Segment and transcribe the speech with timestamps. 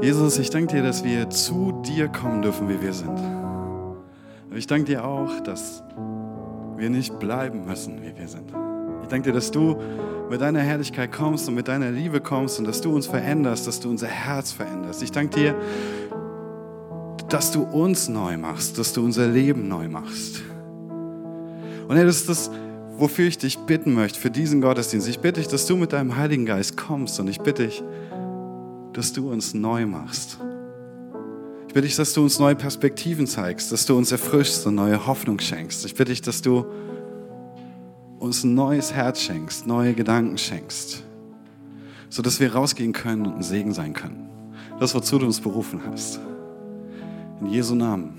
[0.00, 3.18] Jesus, ich danke dir, dass wir zu dir kommen dürfen, wie wir sind.
[4.54, 5.82] Ich danke dir auch, dass
[6.76, 8.52] wir nicht bleiben müssen, wie wir sind.
[9.02, 9.76] Ich danke dir, dass du
[10.30, 13.80] mit deiner Herrlichkeit kommst und mit deiner Liebe kommst und dass du uns veränderst, dass
[13.80, 15.02] du unser Herz veränderst.
[15.02, 15.54] Ich danke dir,
[17.28, 20.42] dass du uns neu machst, dass du unser Leben neu machst.
[21.88, 22.50] Und Herr, das ist das,
[22.96, 25.08] wofür ich dich bitten möchte, für diesen Gottesdienst.
[25.08, 27.82] Ich bitte dich, dass du mit deinem Heiligen Geist kommst und ich bitte dich,
[28.98, 30.38] dass du uns neu machst.
[31.68, 35.06] Ich bitte dich, dass du uns neue Perspektiven zeigst, dass du uns erfrischst und neue
[35.06, 35.84] Hoffnung schenkst.
[35.86, 36.66] Ich bitte dich, dass du
[38.18, 41.04] uns ein neues Herz schenkst, neue Gedanken schenkst,
[42.08, 44.30] sodass wir rausgehen können und ein Segen sein können.
[44.80, 46.18] Das, wozu du uns berufen hast.
[47.40, 48.18] In Jesu Namen.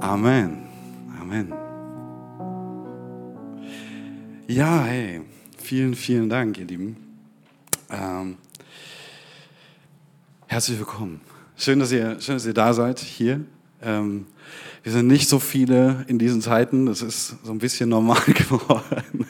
[0.00, 0.64] Amen.
[1.20, 1.54] Amen.
[4.48, 5.20] Ja, hey,
[5.58, 6.96] vielen, vielen Dank, ihr Lieben.
[7.88, 8.36] Ähm,
[10.46, 11.20] herzlich willkommen.
[11.56, 13.44] Schön dass, ihr, schön, dass ihr da seid hier.
[13.82, 14.26] Ähm,
[14.82, 19.26] wir sind nicht so viele in diesen Zeiten, das ist so ein bisschen normal geworden.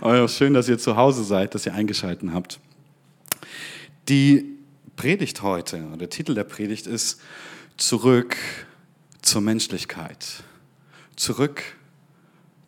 [0.00, 2.60] Aber schön, dass ihr zu Hause seid, dass ihr eingeschaltet habt.
[4.08, 4.56] Die
[4.96, 7.20] Predigt heute, der Titel der Predigt ist
[7.76, 8.36] Zurück
[9.22, 10.42] zur Menschlichkeit.
[11.14, 11.62] Zurück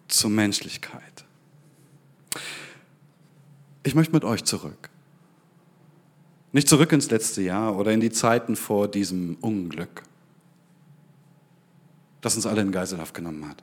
[0.07, 1.25] zur Menschlichkeit.
[3.83, 4.91] Ich möchte mit euch zurück.
[6.53, 10.03] Nicht zurück ins letzte Jahr oder in die Zeiten vor diesem Unglück,
[12.21, 13.63] das uns alle in Geiselhaft genommen hat.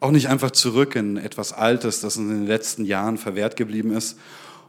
[0.00, 3.92] Auch nicht einfach zurück in etwas Altes, das uns in den letzten Jahren verwehrt geblieben
[3.92, 4.16] ist,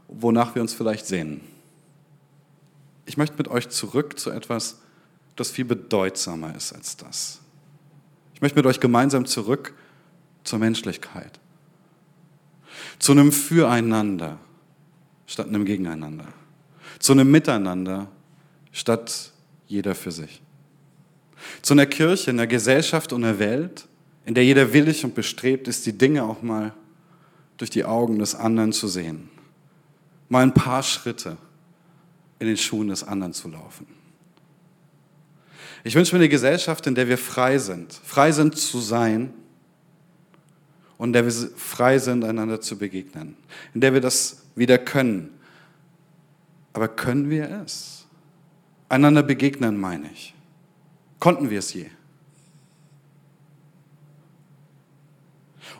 [0.07, 1.41] wonach wir uns vielleicht sehnen.
[3.05, 4.79] Ich möchte mit euch zurück zu etwas,
[5.35, 7.39] das viel bedeutsamer ist als das.
[8.33, 9.75] Ich möchte mit euch gemeinsam zurück
[10.43, 11.39] zur Menschlichkeit,
[12.97, 14.39] zu einem Füreinander
[15.27, 16.25] statt einem Gegeneinander
[16.99, 18.07] zu einem Miteinander
[18.71, 19.31] statt
[19.67, 20.41] jeder für sich.
[21.61, 23.87] Zu einer Kirche, einer Gesellschaft und einer Welt,
[24.25, 26.73] in der jeder willig und bestrebt ist, die Dinge auch mal
[27.57, 29.29] durch die Augen des anderen zu sehen.
[30.27, 31.37] Mal ein paar Schritte
[32.39, 33.87] in den Schuhen des anderen zu laufen.
[35.83, 39.33] Ich wünsche mir eine Gesellschaft, in der wir frei sind, frei sind zu sein
[40.97, 43.37] und in der wir frei sind, einander zu begegnen,
[43.73, 45.38] in der wir das wieder können,
[46.73, 48.05] aber können wir es?
[48.89, 50.33] Einander begegnen, meine ich.
[51.19, 51.87] Konnten wir es je?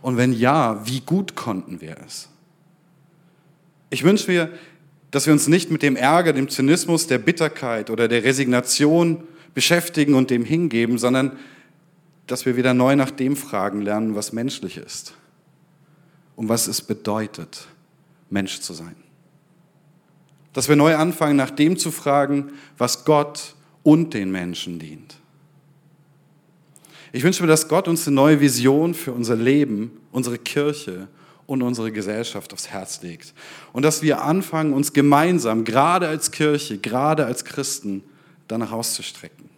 [0.02, 2.30] Und wenn ja, wie gut konnten wir es?
[3.90, 4.52] Ich wünsche mir,
[5.12, 9.24] dass wir uns nicht mit dem Ärger, dem Zynismus, der Bitterkeit oder der Resignation
[9.54, 11.38] beschäftigen und dem hingeben, sondern
[12.28, 15.14] dass wir wieder neu nach dem fragen lernen, was menschlich ist
[16.36, 17.68] und was es bedeutet,
[18.30, 18.96] Mensch zu sein.
[20.54, 25.16] Dass wir neu anfangen, nach dem zu fragen, was Gott und den Menschen dient.
[27.12, 31.08] Ich wünsche mir, dass Gott uns eine neue Vision für unser Leben, unsere Kirche
[31.48, 33.34] und unsere Gesellschaft aufs Herz legt.
[33.74, 38.04] Und dass wir anfangen, uns gemeinsam, gerade als Kirche, gerade als Christen,
[38.48, 39.50] danach auszustrecken.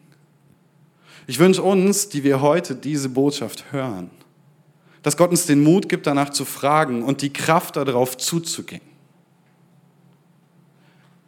[1.28, 4.10] Ich wünsche uns, die wir heute diese Botschaft hören,
[5.04, 8.91] dass Gott uns den Mut gibt, danach zu fragen und die Kraft darauf zuzugehen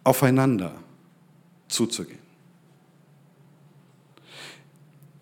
[0.03, 0.73] aufeinander
[1.67, 2.19] zuzugehen.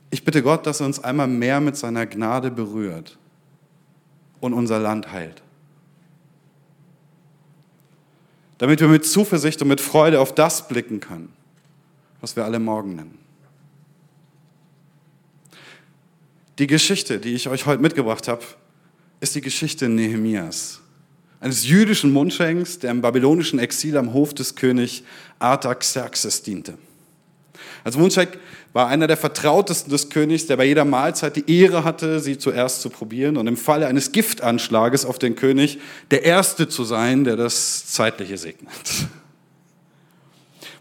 [0.10, 3.18] Ich bitte Gott, dass er uns einmal mehr mit seiner Gnade berührt
[4.42, 5.42] und unser Land heilt.
[8.58, 11.32] Damit wir mit Zuversicht und mit Freude auf das blicken können,
[12.20, 13.18] was wir alle morgen nennen.
[16.60, 18.44] Die Geschichte, die ich euch heute mitgebracht habe,
[19.22, 20.81] ist die Geschichte Nehemias
[21.42, 25.04] eines jüdischen Mundschenks, der im babylonischen Exil am Hof des König
[25.40, 26.78] Artaxerxes diente.
[27.84, 28.38] Als Mundschenk
[28.74, 32.82] war einer der Vertrautesten des Königs, der bei jeder Mahlzeit die Ehre hatte, sie zuerst
[32.82, 35.80] zu probieren und im Falle eines Giftanschlages auf den König
[36.12, 38.72] der Erste zu sein, der das Zeitliche segnet.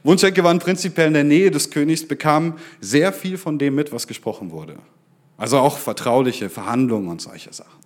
[0.02, 4.06] Mundschenke waren prinzipiell in der Nähe des Königs, bekamen sehr viel von dem mit, was
[4.06, 4.76] gesprochen wurde.
[5.36, 7.79] Also auch vertrauliche Verhandlungen und solche Sachen.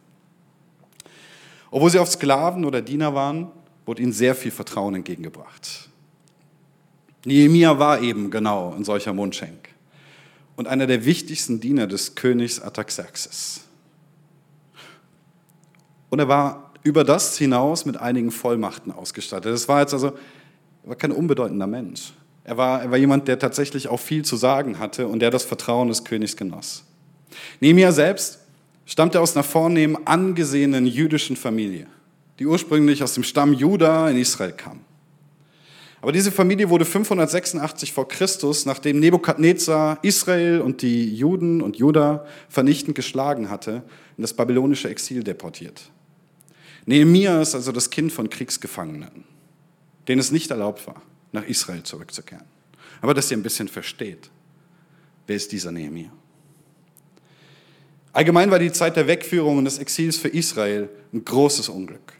[1.74, 3.50] Obwohl sie oft Sklaven oder Diener waren,
[3.84, 5.88] wurde ihnen sehr viel Vertrauen entgegengebracht.
[7.24, 9.70] Nehemia war eben genau ein solcher Mundschenk
[10.54, 13.62] und einer der wichtigsten Diener des Königs Artaxerxes.
[16.10, 19.52] Und er war über das hinaus mit einigen Vollmachten ausgestattet.
[19.52, 20.12] Das war jetzt also
[20.84, 22.12] war kein unbedeutender Mensch.
[22.44, 25.42] Er war, er war jemand, der tatsächlich auch viel zu sagen hatte und der das
[25.42, 26.84] Vertrauen des Königs genoss.
[27.58, 28.43] Nehemia selbst
[28.86, 31.86] stammte aus einer vornehmen, angesehenen jüdischen Familie,
[32.38, 34.80] die ursprünglich aus dem Stamm Juda in Israel kam.
[36.04, 42.26] Aber diese Familie wurde 586 vor Christus, nachdem Nebukadnezar Israel und die Juden und Juda
[42.50, 43.82] vernichtend geschlagen hatte,
[44.18, 45.90] in das babylonische Exil deportiert.
[46.84, 49.24] Nehemia ist also das Kind von Kriegsgefangenen,
[50.06, 51.00] denen es nicht erlaubt war,
[51.32, 52.44] nach Israel zurückzukehren.
[53.00, 54.30] Aber dass ihr ein bisschen versteht,
[55.26, 56.10] wer ist dieser Nehemia?
[58.14, 62.12] Allgemein war die Zeit der Wegführung und des Exils für Israel ein großes Unglück.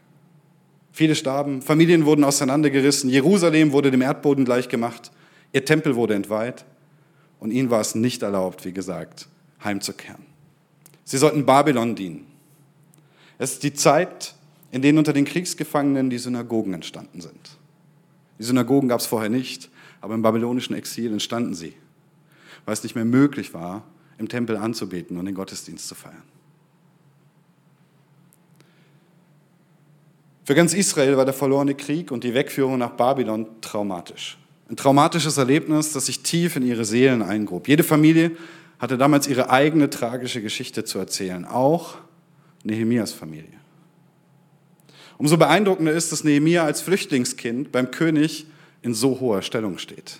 [0.91, 5.11] Viele starben, Familien wurden auseinandergerissen, Jerusalem wurde dem Erdboden gleichgemacht,
[5.53, 6.65] ihr Tempel wurde entweiht
[7.39, 9.29] und ihnen war es nicht erlaubt, wie gesagt,
[9.63, 10.25] heimzukehren.
[11.05, 12.27] Sie sollten Babylon dienen.
[13.37, 14.35] Es ist die Zeit,
[14.71, 17.57] in der unter den Kriegsgefangenen die Synagogen entstanden sind.
[18.37, 19.69] Die Synagogen gab es vorher nicht,
[20.01, 21.73] aber im babylonischen Exil entstanden sie,
[22.65, 23.83] weil es nicht mehr möglich war,
[24.17, 26.23] im Tempel anzubeten und den Gottesdienst zu feiern.
[30.45, 34.37] Für ganz Israel war der verlorene Krieg und die Wegführung nach Babylon traumatisch.
[34.69, 37.67] Ein traumatisches Erlebnis, das sich tief in ihre Seelen eingrub.
[37.67, 38.31] Jede Familie
[38.77, 41.95] hatte damals ihre eigene tragische Geschichte zu erzählen, auch
[42.63, 43.53] Nehemias Familie.
[45.17, 48.45] Umso beeindruckender ist, dass Nehemia als Flüchtlingskind beim König
[48.81, 50.19] in so hoher Stellung steht.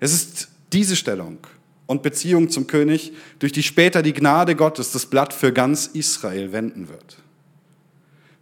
[0.00, 1.38] Es ist diese Stellung,
[1.86, 6.52] und Beziehung zum König, durch die später die Gnade Gottes das Blatt für ganz Israel
[6.52, 7.18] wenden wird.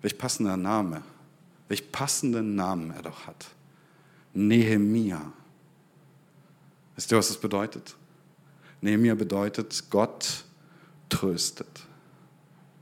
[0.02, 1.02] Welch passender Name,
[1.68, 3.46] welch passenden Namen er doch hat.
[4.32, 5.32] Nehemia.
[6.96, 7.94] Wisst ihr, was das bedeutet?
[8.80, 10.44] Nehemia bedeutet, Gott
[11.08, 11.86] tröstet.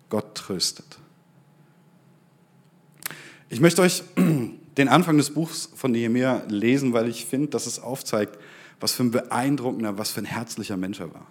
[0.08, 0.98] Gott tröstet.
[3.48, 4.02] Ich möchte euch
[4.76, 8.38] den Anfang des Buchs von Nehemia lesen, weil ich finde, dass es aufzeigt,
[8.82, 11.26] was für ein beeindruckender, was für ein herzlicher Mensch er war.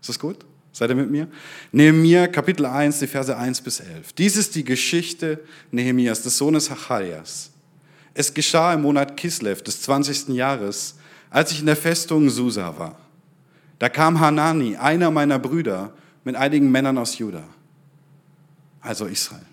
[0.00, 0.44] Ist das gut?
[0.70, 1.26] Seid ihr mit mir?
[1.72, 4.12] Nehemiah, Kapitel 1, die Verse 1 bis 11.
[4.12, 5.40] Dies ist die Geschichte
[5.72, 7.50] Nehemias, des Sohnes Hachalias.
[8.12, 10.28] Es geschah im Monat Kislev des 20.
[10.28, 10.96] Jahres,
[11.30, 12.98] als ich in der Festung Susa war.
[13.78, 15.92] Da kam Hanani, einer meiner Brüder,
[16.24, 17.44] mit einigen Männern aus Juda,
[18.82, 19.46] also Israel.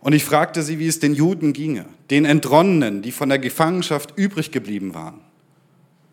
[0.00, 4.14] Und ich fragte sie, wie es den Juden ginge, den Entronnenen, die von der Gefangenschaft
[4.16, 5.20] übrig geblieben waren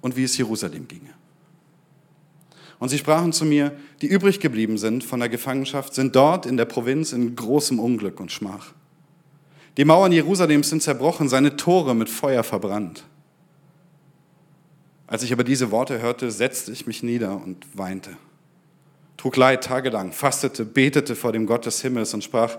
[0.03, 1.09] und wie es Jerusalem ginge.
[2.77, 3.71] Und sie sprachen zu mir,
[4.01, 8.19] die übrig geblieben sind von der Gefangenschaft, sind dort in der Provinz in großem Unglück
[8.19, 8.73] und Schmach.
[9.77, 13.05] Die Mauern Jerusalems sind zerbrochen, seine Tore mit Feuer verbrannt.
[15.07, 18.17] Als ich aber diese Worte hörte, setzte ich mich nieder und weinte,
[19.15, 22.57] trug Leid tagelang, fastete, betete vor dem Gott des Himmels und sprach,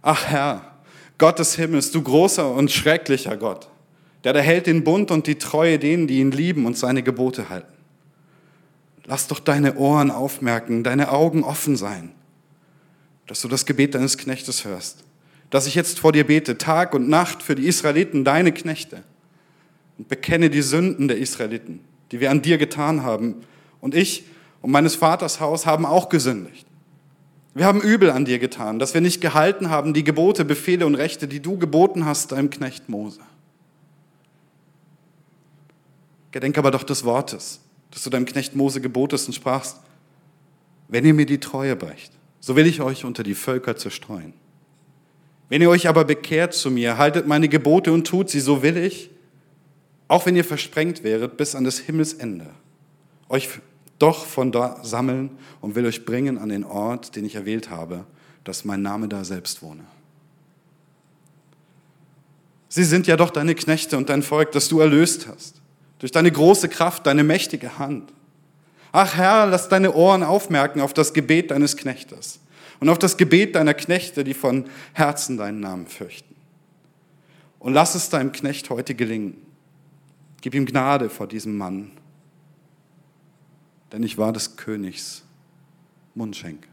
[0.00, 0.76] ach Herr,
[1.18, 3.68] Gott des Himmels, du großer und schrecklicher Gott,
[4.24, 7.72] der erhält den Bund und die Treue denen, die ihn lieben und seine Gebote halten.
[9.04, 12.12] Lass doch deine Ohren aufmerken, deine Augen offen sein,
[13.26, 15.04] dass du das Gebet deines Knechtes hörst,
[15.50, 19.02] dass ich jetzt vor dir bete, Tag und Nacht für die Israeliten, deine Knechte,
[19.98, 21.80] und bekenne die Sünden der Israeliten,
[22.12, 23.36] die wir an dir getan haben.
[23.80, 24.24] Und ich
[24.60, 26.66] und meines Vaters Haus haben auch gesündigt.
[27.54, 30.94] Wir haben übel an dir getan, dass wir nicht gehalten haben die Gebote, Befehle und
[30.94, 33.20] Rechte, die du geboten hast deinem Knecht Mose.
[36.32, 39.76] Gedenk aber doch des Wortes, das du deinem Knecht Mose gebotest und sprachst,
[40.88, 44.32] wenn ihr mir die Treue brecht, so will ich euch unter die Völker zerstreuen.
[45.48, 48.78] Wenn ihr euch aber bekehrt zu mir, haltet meine Gebote und tut sie, so will
[48.78, 49.10] ich,
[50.08, 52.46] auch wenn ihr versprengt wäret bis an des Himmels Ende,
[53.28, 53.48] euch
[53.98, 55.30] doch von da sammeln
[55.60, 58.04] und will euch bringen an den Ort, den ich erwählt habe,
[58.44, 59.84] dass mein Name da selbst wohne.
[62.68, 65.61] Sie sind ja doch deine Knechte und dein Volk, das du erlöst hast
[66.02, 68.12] durch deine große Kraft, deine mächtige Hand.
[68.90, 72.40] Ach Herr, lass deine Ohren aufmerken auf das Gebet deines Knechtes
[72.80, 76.34] und auf das Gebet deiner Knechte, die von Herzen deinen Namen fürchten.
[77.60, 79.36] Und lass es deinem Knecht heute gelingen.
[80.40, 81.92] Gib ihm Gnade vor diesem Mann,
[83.92, 85.22] denn ich war des Königs
[86.16, 86.66] Mundschenk.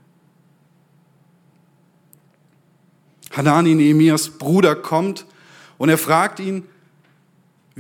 [3.34, 5.28] Hanani, Nehemias Bruder, kommt
[5.78, 6.64] und er fragt ihn,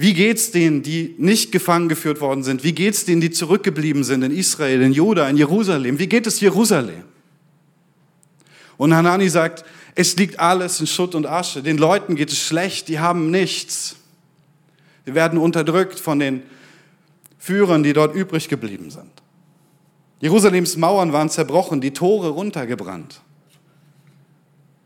[0.01, 2.63] wie geht's denen, die nicht gefangen geführt worden sind?
[2.63, 6.00] Wie geht's denen, die zurückgeblieben sind in Israel, in Juda, in Jerusalem?
[6.00, 7.03] Wie geht es Jerusalem?
[8.77, 9.65] Und Hanani sagt,
[9.96, 11.62] es liegt alles in Schutt und Asche.
[11.62, 13.98] Den Leuten geht es schlecht, die haben nichts.
[15.06, 16.44] Sie werden unterdrückt von den
[17.38, 19.12] Führern, die dort übrig geblieben sind.
[20.22, 23.20] Jerusalems Mauern waren zerbrochen, die Tore runtergebrannt.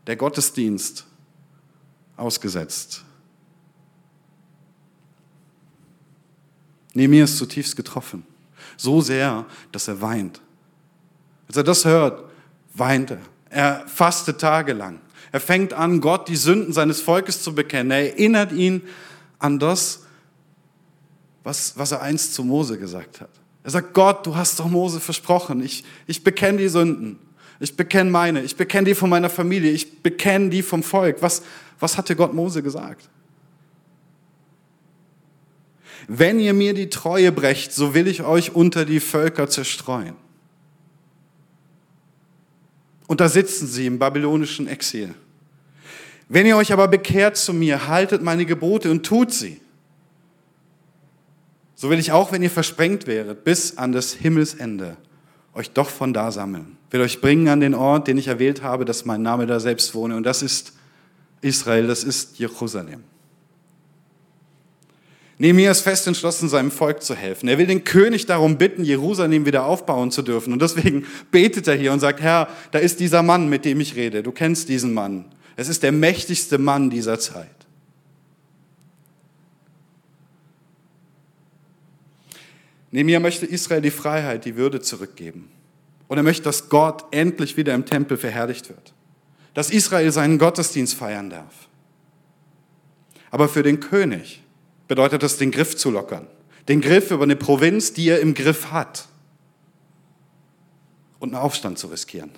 [0.08, 1.06] Der Gottesdienst
[2.16, 3.04] ausgesetzt.
[6.94, 8.24] Nehemiah ist zutiefst getroffen.
[8.76, 10.40] So sehr, dass er weint.
[11.46, 12.24] Als er das hört,
[12.72, 13.18] weint er.
[13.50, 15.00] Er fastet tagelang.
[15.30, 17.90] Er fängt an, Gott die Sünden seines Volkes zu bekennen.
[17.90, 18.82] Er erinnert ihn
[19.38, 20.04] an das,
[21.42, 23.30] was, was er einst zu Mose gesagt hat.
[23.62, 27.18] Er sagt, Gott, du hast doch Mose versprochen, ich, ich bekenne die Sünden,
[27.60, 31.16] ich bekenne meine, ich bekenne die von meiner Familie, ich bekenne die vom Volk.
[31.20, 31.42] Was,
[31.80, 33.08] was hatte Gott Mose gesagt?
[36.08, 40.14] Wenn ihr mir die Treue brecht, so will ich euch unter die Völker zerstreuen.
[43.06, 45.14] Und da sitzen sie im babylonischen Exil.
[46.28, 49.60] Wenn ihr euch aber bekehrt zu mir, haltet meine Gebote und tut sie.
[51.74, 54.96] So will ich auch, wenn ihr versprengt wäret, bis an das Himmelsende,
[55.52, 56.76] euch doch von da sammeln.
[56.90, 59.94] Will euch bringen an den Ort, den ich erwählt habe, dass mein Name da selbst
[59.94, 60.16] wohne.
[60.16, 60.72] Und das ist
[61.40, 63.04] Israel, das ist Jerusalem.
[65.38, 67.48] Nehemiah ist fest entschlossen, seinem Volk zu helfen.
[67.48, 70.52] Er will den König darum bitten, Jerusalem wieder aufbauen zu dürfen.
[70.52, 73.96] Und deswegen betet er hier und sagt, Herr, da ist dieser Mann, mit dem ich
[73.96, 74.22] rede.
[74.22, 75.24] Du kennst diesen Mann.
[75.56, 77.48] Es ist der mächtigste Mann dieser Zeit.
[82.92, 85.50] Nehemiah möchte Israel die Freiheit, die Würde zurückgeben.
[86.06, 88.94] Und er möchte, dass Gott endlich wieder im Tempel verherrlicht wird.
[89.52, 91.68] Dass Israel seinen Gottesdienst feiern darf.
[93.32, 94.43] Aber für den König
[94.88, 96.26] bedeutet das, den Griff zu lockern.
[96.68, 99.08] Den Griff über eine Provinz, die er im Griff hat.
[101.18, 102.30] Und einen Aufstand zu riskieren.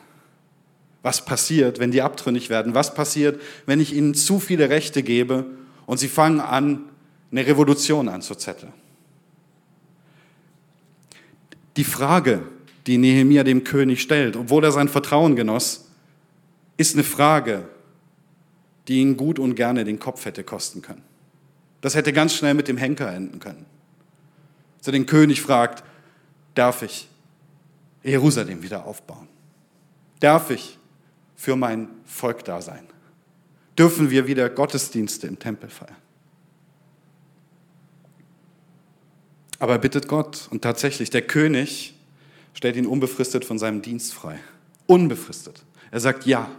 [1.03, 2.75] Was passiert, wenn die abtrünnig werden?
[2.75, 5.47] Was passiert, wenn ich ihnen zu viele Rechte gebe
[5.87, 6.85] und sie fangen an,
[7.31, 8.73] eine Revolution anzuzetteln?
[11.77, 12.43] Die Frage,
[12.87, 15.89] die Nehemia dem König stellt, obwohl er sein Vertrauen genoss,
[16.77, 17.69] ist eine Frage,
[18.89, 21.03] die ihn gut und gerne den Kopf hätte kosten können.
[21.87, 23.65] Das hätte ganz schnell mit dem Henker enden können.
[24.81, 25.85] So den König fragt,
[26.57, 27.09] darf ich
[28.03, 29.29] Jerusalem wieder aufbauen?
[30.19, 30.81] Darf ich
[31.37, 32.89] für mein Volk da sein?
[33.79, 35.95] Dürfen wir wieder Gottesdienste im Tempel feiern?
[39.61, 41.95] Aber er bittet Gott und tatsächlich, der König
[42.53, 44.41] stellt ihn unbefristet von seinem Dienst frei.
[44.89, 45.63] Unbefristet.
[45.93, 46.51] Er sagt, ja,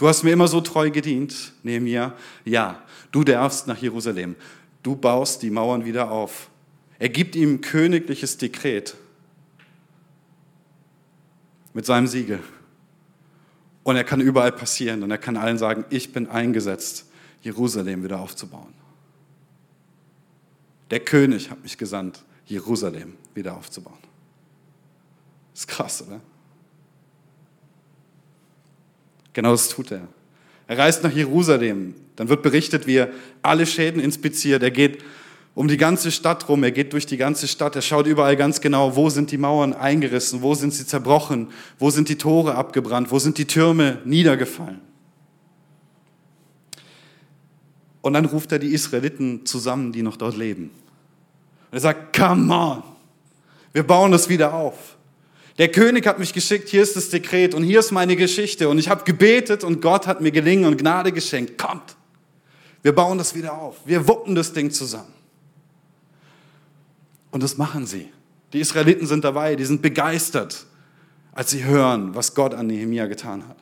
[0.00, 2.14] Du hast mir immer so treu gedient, Nehemiah.
[2.46, 4.34] Ja, du darfst nach Jerusalem.
[4.82, 6.48] Du baust die Mauern wieder auf.
[6.98, 8.96] Er gibt ihm königliches Dekret
[11.74, 12.42] mit seinem Siegel.
[13.82, 17.04] Und er kann überall passieren und er kann allen sagen, ich bin eingesetzt,
[17.42, 18.72] Jerusalem wieder aufzubauen.
[20.88, 23.98] Der König hat mich gesandt, Jerusalem wieder aufzubauen.
[25.52, 26.22] Ist krass, oder?
[29.32, 30.08] Genau das tut er.
[30.66, 31.94] Er reist nach Jerusalem.
[32.16, 33.10] Dann wird berichtet, wie er
[33.42, 34.62] alle Schäden inspiziert.
[34.62, 35.02] Er geht
[35.54, 36.62] um die ganze Stadt rum.
[36.62, 37.76] Er geht durch die ganze Stadt.
[37.76, 41.90] Er schaut überall ganz genau, wo sind die Mauern eingerissen, wo sind sie zerbrochen, wo
[41.90, 44.80] sind die Tore abgebrannt, wo sind die Türme niedergefallen.
[48.02, 50.70] Und dann ruft er die Israeliten zusammen, die noch dort leben.
[51.70, 52.82] Und er sagt, come on,
[53.72, 54.96] wir bauen das wieder auf.
[55.60, 58.70] Der König hat mich geschickt, hier ist das Dekret und hier ist meine Geschichte.
[58.70, 61.58] Und ich habe gebetet und Gott hat mir Gelingen und Gnade geschenkt.
[61.58, 61.96] Kommt,
[62.80, 63.76] wir bauen das wieder auf.
[63.84, 65.12] Wir wuppen das Ding zusammen.
[67.30, 68.08] Und das machen sie.
[68.54, 70.64] Die Israeliten sind dabei, die sind begeistert,
[71.32, 73.58] als sie hören, was Gott an Nehemia getan hat.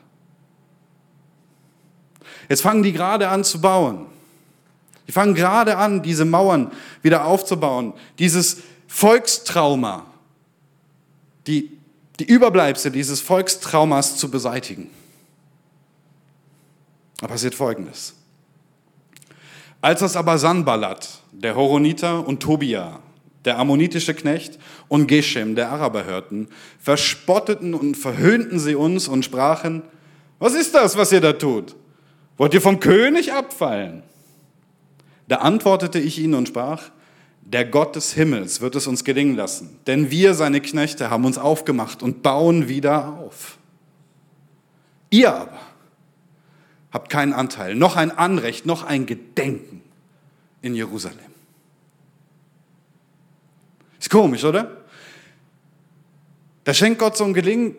[2.49, 4.07] Jetzt fangen die gerade an zu bauen.
[5.09, 6.71] Die fangen gerade an, diese Mauern
[7.03, 7.93] wieder aufzubauen.
[8.21, 10.07] Dieses Volkstrauma,
[11.49, 11.78] die
[12.19, 14.91] die Überbleibsel dieses Volkstraumas zu beseitigen.
[17.21, 18.15] Da passiert Folgendes.
[19.81, 23.01] Als das aber Sanballat, der Horoniter und Tobia,
[23.45, 24.59] der ammonitische Knecht
[24.89, 26.49] und Geshem, der Araber hörten,
[26.81, 29.83] verspotteten und verhöhnten sie uns und sprachen,
[30.41, 31.77] was ist das, was ihr da tut?
[32.37, 34.03] Wollt ihr vom König abfallen?
[35.29, 36.91] Da antwortete ich ihnen und sprach,
[37.53, 41.39] der Gott des Himmels wird es uns gelingen lassen, denn wir, seine Knechte, haben uns
[41.39, 43.57] aufgemacht und bauen wieder auf.
[45.09, 45.59] Ihr aber
[46.93, 49.81] habt keinen Anteil, noch ein Anrecht, noch ein Gedenken
[50.61, 51.19] in Jerusalem.
[53.99, 54.83] Ist komisch, oder?
[56.65, 57.77] Da schenkt Gott so ein Gelingen,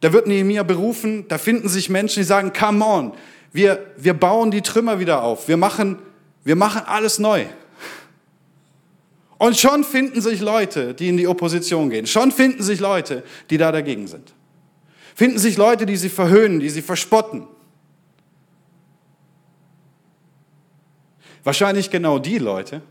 [0.00, 3.12] da wird Nehemiah berufen, da finden sich Menschen, die sagen, come on,
[3.52, 5.98] wir, wir bauen die Trümmer wieder auf, wir machen,
[6.42, 7.46] wir machen alles neu.
[9.38, 12.06] Und schon finden sich Leute, die in die Opposition gehen.
[12.06, 14.34] Schon finden sich Leute, die da dagegen sind.
[15.14, 17.46] Finden sich Leute, die sie verhöhnen, die sie verspotten.
[21.44, 22.82] Wahrscheinlich genau die Leute,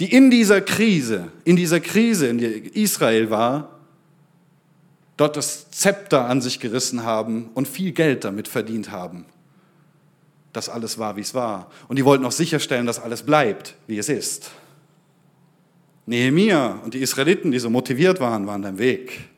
[0.00, 3.78] die in dieser Krise, in dieser Krise, in der Israel war,
[5.16, 9.26] dort das Zepter an sich gerissen haben und viel Geld damit verdient haben.
[10.52, 11.70] dass alles war, wie es war.
[11.88, 14.50] Und die wollten auch sicherstellen, dass alles bleibt, wie es ist.
[16.10, 19.28] Nehemia und die Israeliten, die so motiviert waren, waren am Weg.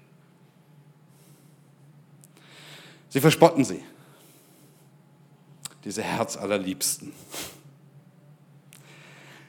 [3.10, 3.82] Sie verspotten sie.
[5.84, 7.12] Diese Herzallerliebsten.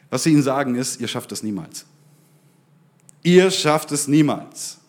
[0.10, 1.86] Was sie ihnen sagen ist, ihr schafft es niemals.
[3.24, 4.80] Ihr schafft es niemals.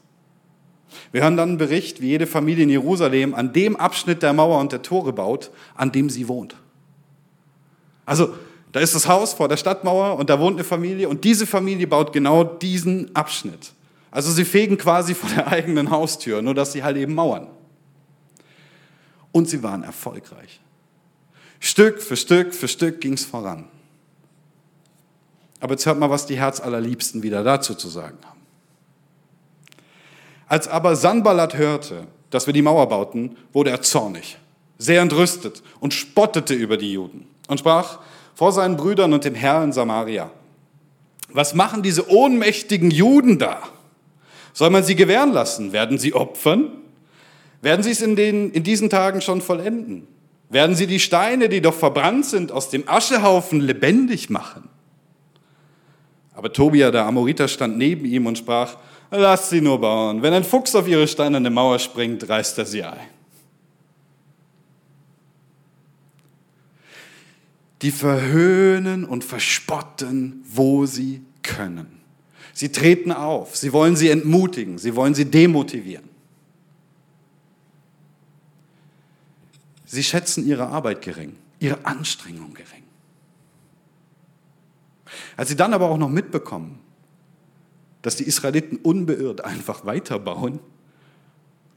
[1.13, 4.59] Wir hören dann einen Bericht, wie jede Familie in Jerusalem an dem Abschnitt der Mauer
[4.59, 6.57] und der Tore baut, an dem sie wohnt.
[8.05, 8.35] Also,
[8.75, 11.87] da ist das Haus vor der Stadtmauer und da wohnt eine Familie und diese Familie
[11.87, 13.73] baut genau diesen Abschnitt.
[14.11, 17.47] Also sie fegen quasi vor der eigenen Haustür, nur dass sie halt eben mauern.
[19.31, 20.61] Und sie waren erfolgreich.
[21.61, 23.69] Stück für Stück für Stück ging es voran.
[25.61, 28.41] Aber jetzt hört mal, was die Herzallerliebsten wieder dazu zu sagen haben.
[30.49, 34.37] Als aber Sanballat hörte, dass wir die Mauer bauten, wurde er zornig,
[34.79, 38.01] sehr entrüstet und spottete über die Juden und sprach
[38.35, 40.31] vor seinen Brüdern und dem Herrn in Samaria,
[41.31, 43.63] was machen diese ohnmächtigen Juden da?
[44.53, 45.73] Soll man sie gewähren lassen?
[45.73, 46.71] Werden sie opfern?
[47.61, 50.07] Werden sie es in, den, in diesen Tagen schon vollenden?
[50.49, 54.69] Werden sie die Steine, die doch verbrannt sind, aus dem Aschehaufen lebendig machen?
[56.35, 58.77] Aber Tobia, der Amoriter, stand neben ihm und sprach,
[59.11, 60.23] lass sie nur bauen.
[60.23, 63.14] Wenn ein Fuchs auf ihre steinerne Mauer springt, reißt er sie ein.
[67.85, 72.01] Die verhöhnen und verspotten, wo sie können.
[72.55, 76.09] Sie treten auf, sie wollen sie entmutigen, sie wollen sie demotivieren.
[79.85, 82.85] Sie schätzen ihre Arbeit gering, ihre Anstrengung gering.
[85.37, 86.79] Als sie dann aber auch noch mitbekommen,
[88.01, 90.59] dass die Israeliten unbeirrt einfach weiterbauen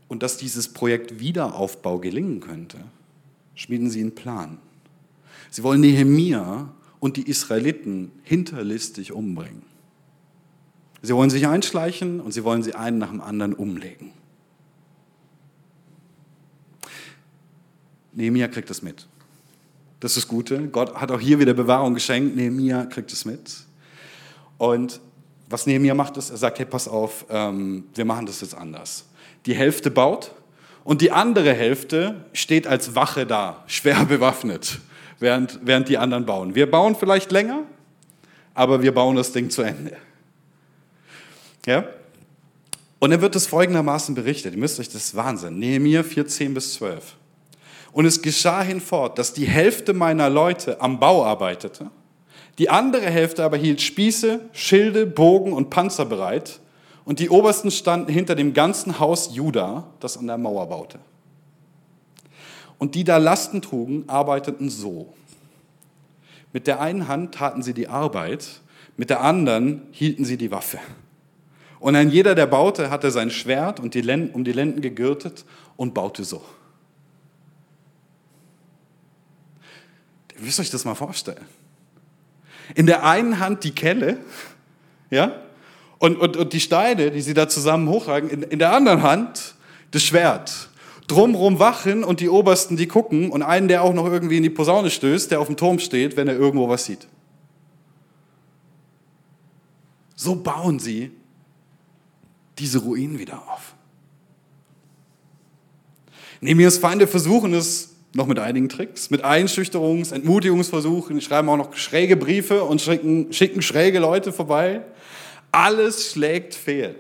[0.08, 2.78] und dass dieses Projekt Wiederaufbau gelingen könnte,
[3.56, 4.60] schmieden sie einen Plan.
[5.50, 9.64] Sie wollen Nehemia und die Israeliten hinterlistig umbringen.
[11.02, 14.12] Sie wollen sich einschleichen und sie wollen sie einen nach dem anderen umlegen.
[18.14, 19.08] Nehemia kriegt das mit.
[20.00, 20.68] Das ist das Gute.
[20.68, 22.36] Gott hat auch hier wieder Bewahrung geschenkt.
[22.36, 23.58] Nehemia kriegt es mit.
[24.58, 25.00] Und
[25.50, 29.06] was Nehemia macht, ist, er sagt, hey, pass auf, ähm, wir machen das jetzt anders.
[29.46, 30.32] Die Hälfte baut
[30.84, 34.80] und die andere Hälfte steht als Wache da, schwer bewaffnet,
[35.20, 36.56] während, während die anderen bauen.
[36.56, 37.64] Wir bauen vielleicht länger,
[38.54, 39.98] aber wir bauen das Ding zu Ende.
[41.66, 41.86] Ja?
[43.00, 44.54] Und dann wird es folgendermaßen berichtet.
[44.54, 45.60] Ihr müsst euch, das Wahnsinn.
[45.60, 47.16] Nehemia 14 bis 12.
[47.92, 51.90] Und es geschah hinfort, dass die Hälfte meiner Leute am Bau arbeitete,
[52.58, 56.60] die andere Hälfte aber hielt Spieße, Schilde, Bogen und Panzer bereit,
[57.06, 61.00] und die Obersten standen hinter dem ganzen Haus Juda, das an der Mauer baute.
[62.78, 65.14] Und die da Lasten trugen, arbeiteten so.
[66.54, 68.62] Mit der einen Hand taten sie die Arbeit,
[68.98, 70.80] mit der anderen hielten sie die Waffe.
[71.80, 75.46] Und ein jeder, der baute, hatte sein Schwert und die Lenden, um die Lenden gegürtet
[75.76, 76.44] und baute so.
[80.36, 81.46] Ihr müsst euch das mal vorstellen.
[82.76, 84.18] In der einen Hand die Kelle,
[85.10, 85.42] ja,
[86.00, 89.56] und, und, und die Steine, die sie da zusammen hochragen, in, in der anderen Hand
[89.92, 90.70] das Schwert.
[91.08, 94.50] Drumrum wachen und die Obersten, die gucken und einen, der auch noch irgendwie in die
[94.50, 97.08] Posaune stößt, der auf dem Turm steht, wenn er irgendwo was sieht.
[100.16, 101.12] So bauen sie
[102.60, 103.76] diese Ruinen wieder auf.
[106.42, 112.18] Nehemias Feinde versuchen es noch mit einigen Tricks, mit Einschüchterungs-, Entmutigungsversuchen, schreiben auch noch schräge
[112.18, 114.82] Briefe und schicken, schicken schräge Leute vorbei.
[115.52, 116.96] Alles schlägt fehl.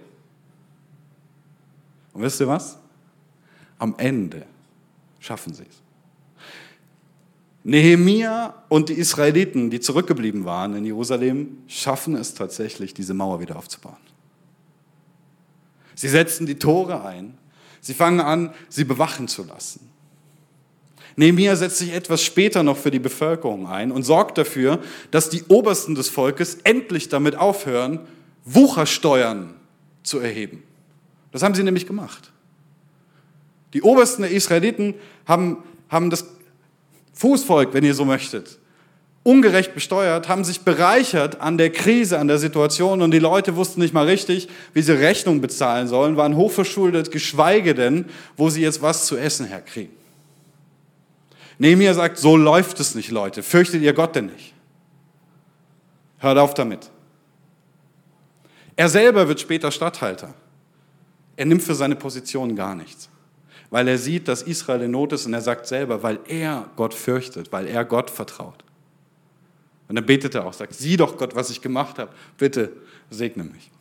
[2.14, 2.78] Und wisst ihr was?
[3.80, 4.46] Am Ende
[5.20, 5.82] schaffen sie es.
[7.64, 13.58] Nehemia und die Israeliten, die zurückgeblieben waren in Jerusalem, schaffen es tatsächlich, diese Mauer wieder
[13.58, 13.98] aufzubauen.
[15.94, 17.38] Sie setzen die Tore ein.
[17.82, 19.90] Sie fangen an, sie bewachen zu lassen.
[21.18, 25.44] Nehemiah setzt sich etwas später noch für die Bevölkerung ein und sorgt dafür, dass die
[25.48, 28.02] Obersten des Volkes endlich damit aufhören,
[28.46, 29.56] Wuchersteuern
[30.04, 30.64] zu erheben.
[31.32, 32.32] Das haben sie nämlich gemacht.
[33.78, 34.96] Die Obersten der Israeliten
[35.28, 36.26] haben, haben das
[37.14, 38.58] Fußvolk, wenn ihr so möchtet,
[39.22, 43.82] ungerecht besteuert, haben sich bereichert an der Krise, an der Situation und die Leute wussten
[43.82, 48.82] nicht mal richtig, wie sie Rechnung bezahlen sollen, waren hochverschuldet, geschweige denn, wo sie jetzt
[48.82, 49.94] was zu essen herkriegen.
[51.60, 53.44] Nehemiah sagt, so läuft es nicht, Leute.
[53.44, 54.56] Fürchtet ihr Gott denn nicht?
[56.18, 56.90] Hört auf damit.
[58.76, 60.34] Er selber wird später Statthalter.
[61.36, 63.10] Er nimmt für seine Position gar nichts.
[63.70, 66.94] Weil er sieht, dass Israel in Not ist und er sagt selber, weil er Gott
[66.94, 68.64] fürchtet, weil er Gott vertraut.
[69.88, 72.72] Und dann betet er auch, sagt, sieh doch Gott, was ich gemacht habe, bitte
[73.10, 73.72] segne mich.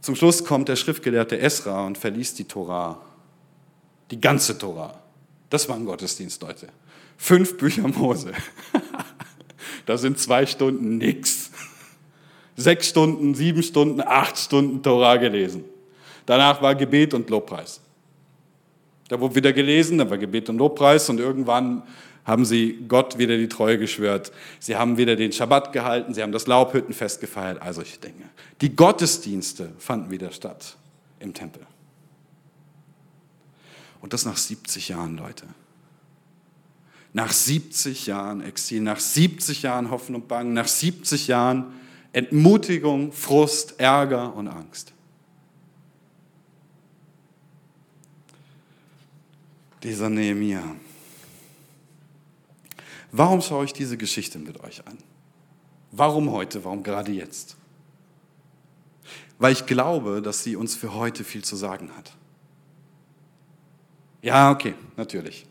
[0.00, 3.00] Zum Schluss kommt der Schriftgelehrte Esra und verließ die Torah,
[4.10, 4.98] die ganze Torah.
[5.50, 6.68] Das war ein Gottesdienst, Leute.
[7.16, 8.32] Fünf Bücher Mose.
[9.86, 11.50] da sind zwei Stunden nix.
[12.56, 15.64] Sechs Stunden, sieben Stunden, acht Stunden Torah gelesen.
[16.26, 17.80] Danach war Gebet und Lobpreis.
[19.08, 21.82] Da wurde wieder gelesen, da war Gebet und Lobpreis und irgendwann
[22.24, 24.30] haben sie Gott wieder die Treue geschwört.
[24.60, 28.28] Sie haben wieder den Schabbat gehalten, sie haben das Laubhüttenfest gefeiert, all solche Dinge.
[28.60, 30.76] Die Gottesdienste fanden wieder statt
[31.18, 31.66] im Tempel.
[34.00, 35.46] Und das nach 70 Jahren, Leute.
[37.12, 41.74] Nach 70 Jahren Exil, nach 70 Jahren Hoffen und Bangen, nach 70 Jahren
[42.12, 44.92] Entmutigung, Frust, Ärger und Angst.
[49.82, 50.76] Dieser Nehemiah.
[53.12, 54.98] Warum schaue ich diese Geschichte mit euch an?
[55.90, 56.64] Warum heute?
[56.64, 57.56] Warum gerade jetzt?
[59.38, 62.12] Weil ich glaube, dass sie uns für heute viel zu sagen hat.
[64.22, 65.46] Ja, okay, natürlich.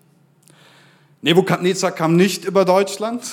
[1.21, 3.29] Nebukadnezar kam nicht über Deutschland.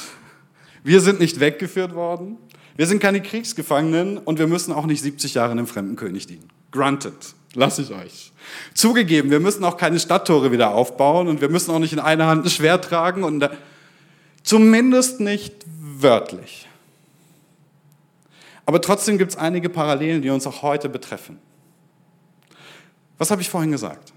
[0.82, 2.38] Wir sind nicht weggeführt worden.
[2.76, 6.48] Wir sind keine Kriegsgefangenen und wir müssen auch nicht 70 Jahre einem fremden König dienen.
[6.72, 8.33] Granted, lasse ich euch.
[8.75, 12.27] Zugegeben, wir müssen auch keine Stadttore wieder aufbauen und wir müssen auch nicht in einer
[12.27, 13.49] Hand ein Schwert tragen und
[14.42, 16.69] zumindest nicht wörtlich.
[18.66, 21.38] Aber trotzdem gibt es einige Parallelen, die uns auch heute betreffen.
[23.19, 24.12] Was habe ich vorhin gesagt?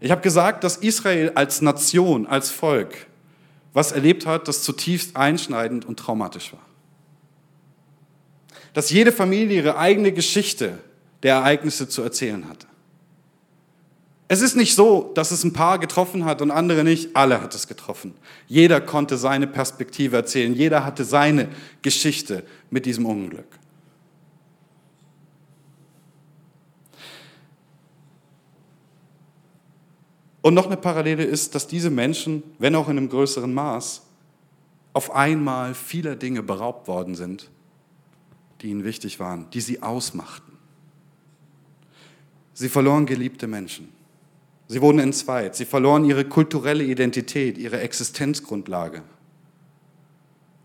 [0.00, 3.06] Ich habe gesagt, dass Israel als Nation, als Volk,
[3.72, 6.64] was erlebt hat, das zutiefst einschneidend und traumatisch war.
[8.72, 10.78] Dass jede Familie ihre eigene Geschichte
[11.22, 12.66] der Ereignisse zu erzählen hatte.
[14.32, 17.16] Es ist nicht so, dass es ein paar getroffen hat und andere nicht.
[17.16, 18.14] Alle hat es getroffen.
[18.46, 20.54] Jeder konnte seine Perspektive erzählen.
[20.54, 21.48] Jeder hatte seine
[21.82, 23.58] Geschichte mit diesem Unglück.
[30.42, 34.02] Und noch eine Parallele ist, dass diese Menschen, wenn auch in einem größeren Maß,
[34.92, 37.50] auf einmal vieler Dinge beraubt worden sind,
[38.60, 40.49] die ihnen wichtig waren, die sie ausmachten.
[42.60, 43.88] Sie verloren geliebte Menschen.
[44.68, 45.56] Sie wurden entzweit.
[45.56, 49.02] Sie verloren ihre kulturelle Identität, ihre Existenzgrundlage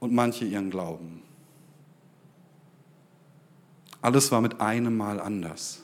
[0.01, 1.21] und manche ihren Glauben.
[4.01, 5.83] Alles war mit einem Mal anders.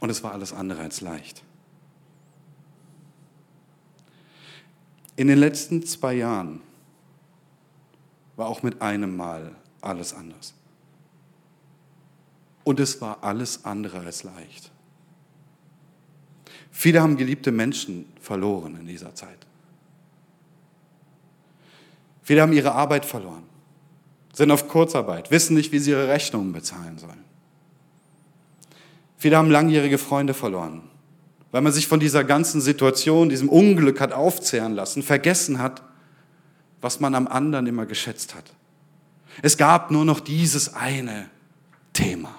[0.00, 1.42] Und es war alles andere als leicht.
[5.16, 6.62] In den letzten zwei Jahren
[8.36, 10.55] war auch mit einem Mal alles anders.
[12.66, 14.72] Und es war alles andere als leicht.
[16.72, 19.46] Viele haben geliebte Menschen verloren in dieser Zeit.
[22.24, 23.44] Viele haben ihre Arbeit verloren,
[24.32, 27.22] sind auf Kurzarbeit, wissen nicht, wie sie ihre Rechnungen bezahlen sollen.
[29.16, 30.82] Viele haben langjährige Freunde verloren,
[31.52, 35.84] weil man sich von dieser ganzen Situation, diesem Unglück hat aufzehren lassen, vergessen hat,
[36.80, 38.52] was man am anderen immer geschätzt hat.
[39.40, 41.30] Es gab nur noch dieses eine
[41.92, 42.34] Thema.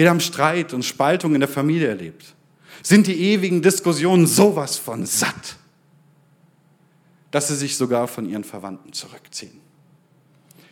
[0.00, 2.34] Viele haben Streit und Spaltung in der Familie erlebt.
[2.82, 5.58] Sind die ewigen Diskussionen sowas von satt,
[7.30, 9.60] dass sie sich sogar von ihren Verwandten zurückziehen.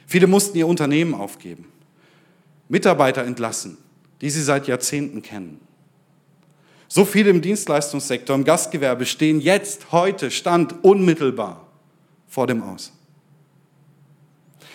[0.06, 1.66] Viele mussten ihr Unternehmen aufgeben,
[2.70, 3.76] Mitarbeiter entlassen,
[4.22, 5.60] die sie seit Jahrzehnten kennen.
[6.88, 11.66] So viele im Dienstleistungssektor, im Gastgewerbe stehen jetzt, heute, Stand unmittelbar
[12.28, 12.97] vor dem Aus.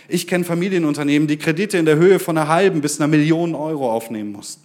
[0.07, 3.91] Ich kenne Familienunternehmen, die Kredite in der Höhe von einer halben bis einer Million Euro
[3.91, 4.63] aufnehmen mussten.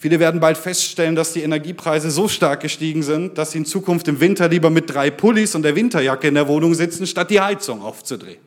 [0.00, 4.06] Viele werden bald feststellen, dass die Energiepreise so stark gestiegen sind, dass sie in Zukunft
[4.06, 7.40] im Winter lieber mit drei Pullis und der Winterjacke in der Wohnung sitzen, statt die
[7.40, 8.38] Heizung aufzudrehen.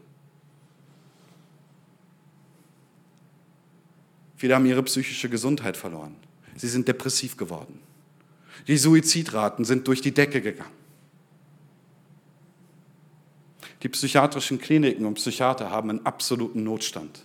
[4.37, 6.15] Viele haben ihre psychische Gesundheit verloren.
[6.55, 7.79] Sie sind depressiv geworden.
[8.67, 10.80] Die Suizidraten sind durch die Decke gegangen.
[13.83, 17.23] Die psychiatrischen Kliniken und Psychiater haben einen absoluten Notstand.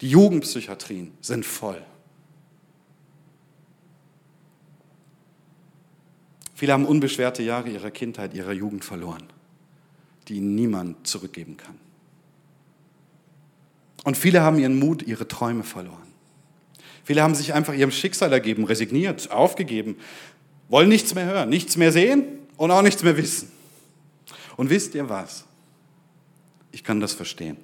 [0.00, 1.80] Die Jugendpsychiatrien sind voll.
[6.54, 9.24] Viele haben unbeschwerte Jahre ihrer Kindheit, ihrer Jugend verloren,
[10.28, 11.76] die ihnen niemand zurückgeben kann.
[14.04, 16.12] Und viele haben ihren Mut, ihre Träume verloren.
[17.04, 19.96] Viele haben sich einfach ihrem Schicksal ergeben, resigniert, aufgegeben,
[20.68, 22.24] wollen nichts mehr hören, nichts mehr sehen
[22.56, 23.50] und auch nichts mehr wissen.
[24.56, 25.44] Und wisst ihr was?
[26.72, 27.56] Ich kann das verstehen.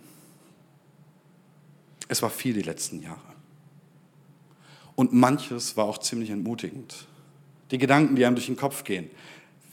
[2.07, 3.19] Es war viel die letzten Jahre.
[4.95, 7.07] Und manches war auch ziemlich entmutigend.
[7.71, 9.11] Die Gedanken, die einem durch den Kopf gehen.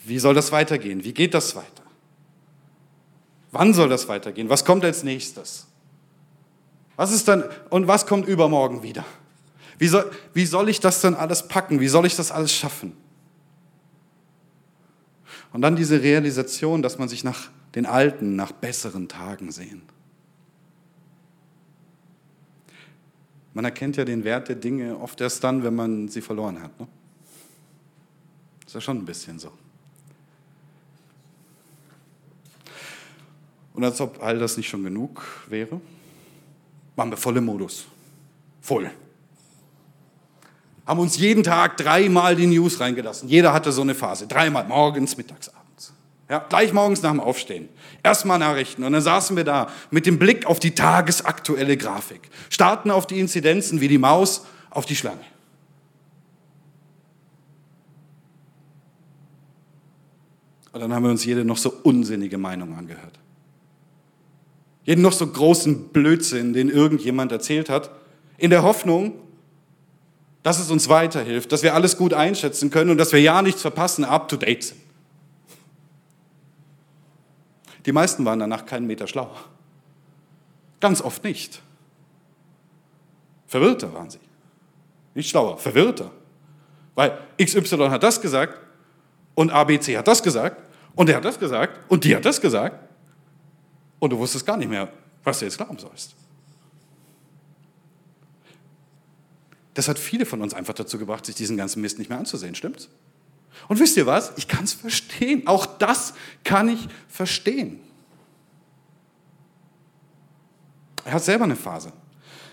[0.03, 1.03] Wie soll das weitergehen?
[1.03, 1.83] Wie geht das weiter?
[3.51, 4.49] Wann soll das weitergehen?
[4.49, 5.67] Was kommt als nächstes?
[6.95, 9.05] Was ist dann und was kommt übermorgen wieder?
[9.77, 11.79] Wie soll, wie soll ich das dann alles packen?
[11.79, 12.95] Wie soll ich das alles schaffen?
[15.51, 19.81] Und dann diese Realisation, dass man sich nach den alten, nach besseren Tagen sehen.
[23.53, 26.77] Man erkennt ja den Wert der Dinge oft erst dann, wenn man sie verloren hat.
[26.79, 26.87] Ne?
[28.65, 29.51] Ist ja schon ein bisschen so.
[33.73, 35.79] Und als ob all das nicht schon genug wäre,
[36.95, 37.85] waren wir voll im Modus.
[38.61, 38.89] Voll.
[40.85, 43.27] Haben uns jeden Tag dreimal die News reingelassen.
[43.27, 44.27] Jeder hatte so eine Phase.
[44.27, 45.64] Dreimal, morgens, mittags, abends.
[46.29, 47.69] Ja, gleich morgens nach dem Aufstehen.
[48.01, 48.83] Erstmal Nachrichten.
[48.83, 52.21] Und dann saßen wir da mit dem Blick auf die tagesaktuelle Grafik.
[52.49, 55.21] Starten auf die Inzidenzen wie die Maus auf die Schlange.
[60.71, 63.19] Und dann haben wir uns jede noch so unsinnige Meinung angehört.
[64.83, 67.91] Jeden noch so großen Blödsinn, den irgendjemand erzählt hat,
[68.37, 69.13] in der Hoffnung,
[70.43, 73.61] dass es uns weiterhilft, dass wir alles gut einschätzen können und dass wir ja nichts
[73.61, 74.84] verpassen, up to date sind.
[77.85, 79.35] Die meisten waren danach keinen Meter schlauer.
[80.79, 81.61] Ganz oft nicht.
[83.47, 84.19] Verwirrter waren sie.
[85.13, 86.11] Nicht schlauer, verwirrter.
[86.95, 88.59] Weil XY hat das gesagt
[89.35, 90.61] und ABC hat das gesagt
[90.95, 92.79] und er hat das gesagt und die hat das gesagt
[93.99, 94.89] und du wusstest gar nicht mehr,
[95.23, 96.15] was du jetzt glauben sollst.
[99.73, 102.55] Das hat viele von uns einfach dazu gebracht, sich diesen ganzen Mist nicht mehr anzusehen,
[102.55, 102.89] stimmt's?
[103.67, 104.33] Und wisst ihr was?
[104.37, 105.47] Ich kann es verstehen.
[105.47, 106.13] Auch das
[106.43, 107.79] kann ich verstehen.
[111.03, 111.91] Er hat selber eine Phase.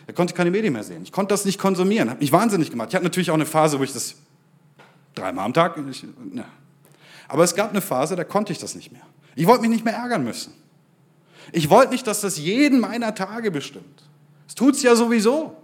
[0.07, 1.03] Er konnte keine Medien mehr sehen.
[1.03, 2.11] Ich konnte das nicht konsumieren.
[2.11, 2.89] Hat mich wahnsinnig gemacht.
[2.91, 4.17] Ich hatte natürlich auch eine Phase, wo ich das
[5.15, 5.79] dreimal am Tag.
[5.91, 6.45] Ich, ne.
[7.29, 9.03] Aber es gab eine Phase, da konnte ich das nicht mehr.
[9.35, 10.53] Ich wollte mich nicht mehr ärgern müssen.
[11.53, 14.03] Ich wollte nicht, dass das jeden meiner Tage bestimmt.
[14.47, 15.57] Es tut es ja sowieso.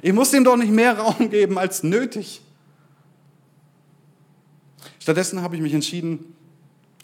[0.00, 2.40] Ich muss ihm doch nicht mehr Raum geben als nötig.
[5.06, 6.34] Stattdessen habe ich mich entschieden,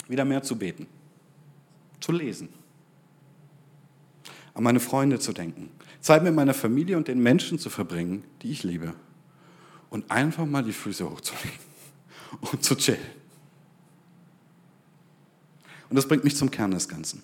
[0.09, 0.87] wieder mehr zu beten,
[2.01, 2.49] zu lesen,
[4.53, 5.69] an meine Freunde zu denken,
[6.01, 8.93] Zeit mit meiner Familie und den Menschen zu verbringen, die ich liebe.
[9.89, 11.59] Und einfach mal die Füße hochzulegen
[12.51, 12.99] und zu chillen.
[15.89, 17.23] Und das bringt mich zum Kern des Ganzen.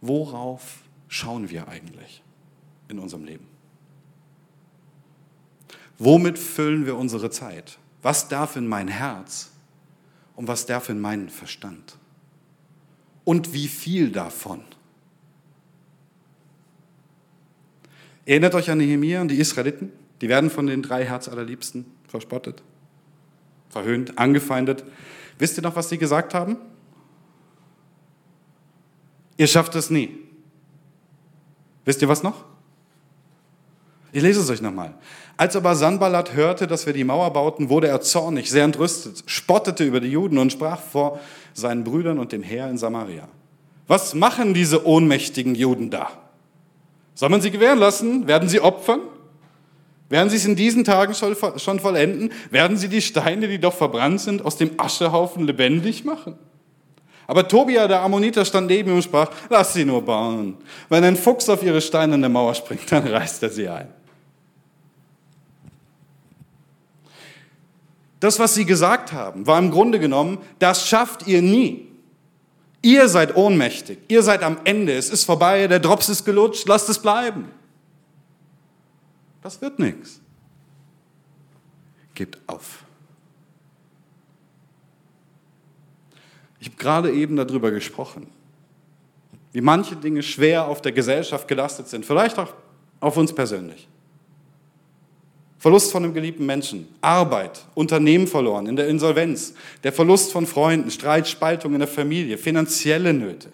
[0.00, 2.22] Worauf schauen wir eigentlich
[2.86, 3.48] in unserem Leben?
[5.98, 7.80] Womit füllen wir unsere Zeit?
[8.06, 9.50] Was darf in mein Herz
[10.36, 11.96] und was darf in meinen Verstand?
[13.24, 14.60] Und wie viel davon?
[18.24, 19.90] Erinnert euch an Nehemiah und die Israeliten?
[20.20, 22.62] Die werden von den drei Herzallerliebsten verspottet,
[23.70, 24.84] verhöhnt, angefeindet.
[25.40, 26.58] Wisst ihr noch, was sie gesagt haben?
[29.36, 30.16] Ihr schafft es nie.
[31.84, 32.44] Wisst ihr was noch?
[34.16, 34.94] Ich lese es euch nochmal.
[35.36, 39.84] Als aber Sanballat hörte, dass wir die Mauer bauten, wurde er zornig, sehr entrüstet, spottete
[39.84, 41.20] über die Juden und sprach vor
[41.52, 43.28] seinen Brüdern und dem Heer in Samaria.
[43.86, 46.08] Was machen diese ohnmächtigen Juden da?
[47.14, 48.26] Soll man sie gewähren lassen?
[48.26, 49.00] Werden sie opfern?
[50.08, 52.32] Werden sie es in diesen Tagen schon vollenden?
[52.50, 56.38] Werden sie die Steine, die doch verbrannt sind, aus dem Aschehaufen lebendig machen?
[57.26, 60.56] Aber Tobia, der Ammoniter, stand neben ihm und sprach, lass sie nur bauen.
[60.88, 63.88] Wenn ein Fuchs auf ihre steinerne Mauer springt, dann reißt er sie ein.
[68.20, 71.88] Das, was sie gesagt haben, war im Grunde genommen, das schafft ihr nie.
[72.82, 76.88] Ihr seid ohnmächtig, ihr seid am Ende, es ist vorbei, der Drops ist gelutscht, lasst
[76.88, 77.50] es bleiben.
[79.42, 80.20] Das wird nichts.
[82.14, 82.84] Gebt auf.
[86.58, 88.28] Ich habe gerade eben darüber gesprochen,
[89.52, 92.54] wie manche Dinge schwer auf der Gesellschaft gelastet sind, vielleicht auch
[93.00, 93.88] auf uns persönlich.
[95.66, 99.52] Verlust von einem geliebten Menschen, Arbeit, Unternehmen verloren, in der Insolvenz,
[99.82, 103.48] der Verlust von Freunden, Streit, Spaltung in der Familie, finanzielle Nöte,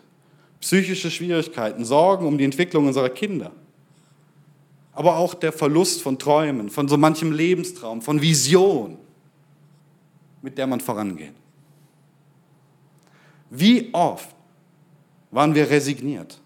[0.61, 3.51] psychische Schwierigkeiten, Sorgen um die Entwicklung unserer Kinder.
[4.93, 8.99] Aber auch der Verlust von Träumen, von so manchem Lebenstraum, von Vision,
[10.43, 11.33] mit der man vorangeht.
[13.49, 14.29] Wie oft
[15.31, 16.39] waren wir resigniert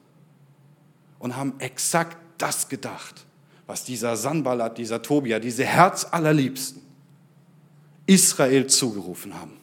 [1.19, 3.26] und haben exakt das gedacht,
[3.67, 6.83] was dieser Sanballat, dieser Tobia, diese Herzallerliebsten
[8.07, 9.57] Israel zugerufen haben.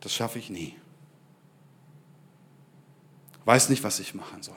[0.00, 0.76] Das schaffe ich nie.
[3.44, 4.54] weiß nicht, was ich machen soll.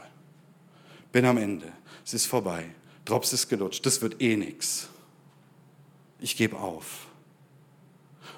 [1.12, 1.72] Bin am Ende.
[2.06, 2.66] Es ist vorbei.
[3.06, 3.84] Drops ist gelutscht.
[3.86, 4.90] Das wird eh nichts.
[6.20, 7.08] Ich gebe auf.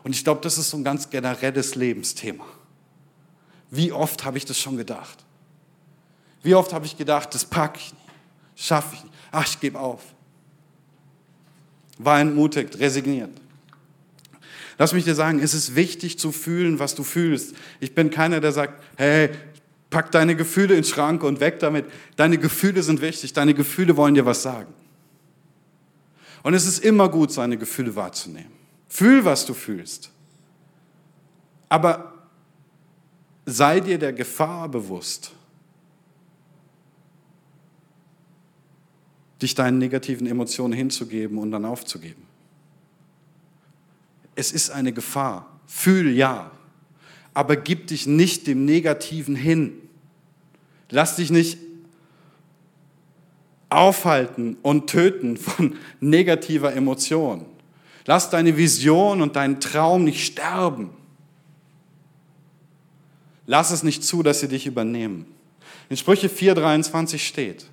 [0.04, 2.46] Und ich glaube, das ist so ein ganz generelles Lebensthema.
[3.70, 5.26] Wie oft habe ich das schon gedacht?
[6.44, 8.04] Wie oft habe ich gedacht, das packe ich nicht,
[8.56, 9.14] schaffe ich nicht.
[9.32, 10.02] Ach, ich gebe auf.
[11.98, 13.30] War entmutigt, resigniert.
[14.78, 17.56] Lass mich dir sagen, es ist wichtig zu fühlen, was du fühlst.
[17.80, 19.30] Ich bin keiner, der sagt, hey,
[19.92, 21.86] pack deine Gefühle in den Schrank und weg damit.
[22.16, 24.74] Deine Gefühle sind wichtig, deine Gefühle wollen dir was sagen.
[26.42, 28.52] Und es ist immer gut, seine Gefühle wahrzunehmen.
[28.88, 30.10] Fühl, was du fühlst.
[31.70, 32.14] Aber
[33.46, 35.32] sei dir der Gefahr bewusst,
[39.42, 42.24] dich deinen negativen Emotionen hinzugeben und dann aufzugeben.
[44.36, 45.60] Es ist eine Gefahr.
[45.68, 46.52] Fühl ja,
[47.34, 49.74] aber gib dich nicht dem Negativen hin.
[50.90, 51.58] Lass dich nicht
[53.70, 57.46] aufhalten und töten von negativer Emotion.
[58.06, 60.90] Lass deine Vision und deinen Traum nicht sterben.
[63.46, 65.26] Lass es nicht zu, dass sie dich übernehmen.
[65.90, 67.66] In Sprüche 4:23 steht,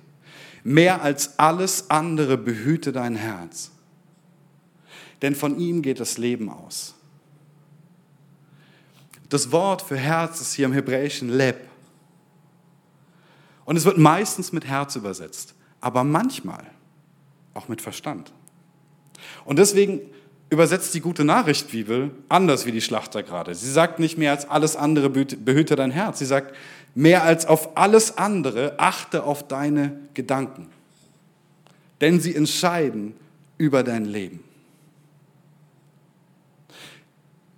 [0.63, 3.71] mehr als alles andere behüte dein Herz,
[5.21, 6.95] denn von ihm geht das Leben aus.
[9.29, 11.57] Das Wort für Herz ist hier im Hebräischen Leb.
[13.65, 16.65] Und es wird meistens mit Herz übersetzt, aber manchmal
[17.53, 18.33] auch mit Verstand.
[19.45, 20.01] Und deswegen
[20.49, 23.53] übersetzt die gute Nachricht Bibel anders wie die Schlachter gerade.
[23.53, 26.19] Sie sagt nicht mehr als alles andere behüte dein Herz.
[26.19, 26.55] Sie sagt
[26.95, 30.67] mehr als auf alles andere achte auf deine Gedanken.
[32.01, 33.13] Denn sie entscheiden
[33.57, 34.43] über dein Leben.